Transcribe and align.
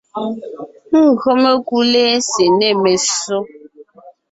Gÿo 1.19 1.31
mekú 1.43 1.77
lɛ́sè 1.91 2.45
nê 2.59 2.69
messó, 2.81 3.37